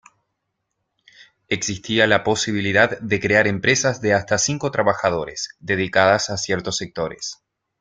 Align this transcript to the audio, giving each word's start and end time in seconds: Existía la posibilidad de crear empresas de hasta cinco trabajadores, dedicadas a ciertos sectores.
Existía 1.47 2.07
la 2.07 2.23
posibilidad 2.23 2.99
de 3.01 3.19
crear 3.19 3.45
empresas 3.45 4.01
de 4.01 4.15
hasta 4.15 4.39
cinco 4.39 4.71
trabajadores, 4.71 5.55
dedicadas 5.59 6.31
a 6.31 6.37
ciertos 6.37 6.77
sectores. 6.77 7.37